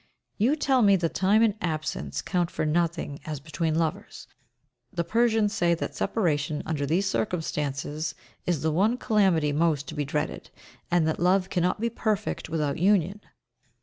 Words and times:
You 0.39 0.55
tell 0.55 0.81
me 0.81 0.95
that 0.95 1.13
time 1.13 1.43
and 1.43 1.53
absence 1.61 2.23
count 2.23 2.49
for 2.49 2.65
nothing 2.65 3.19
as 3.23 3.39
between 3.39 3.75
lovers; 3.75 4.25
the 4.91 5.03
Persian 5.03 5.47
says 5.47 5.77
that 5.77 5.95
separation, 5.95 6.63
under 6.65 6.87
these 6.87 7.05
circumstances, 7.05 8.15
is 8.47 8.63
the 8.63 8.71
one 8.71 8.97
calamity 8.97 9.51
most 9.51 9.87
to 9.89 9.93
be 9.93 10.03
dreaded, 10.03 10.49
and 10.89 11.07
that 11.07 11.19
love 11.19 11.51
cannot 11.51 11.79
be 11.79 11.91
perfect 11.91 12.49
without 12.49 12.79
union. 12.79 13.21